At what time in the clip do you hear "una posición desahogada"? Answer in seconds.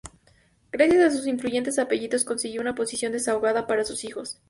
2.61-3.67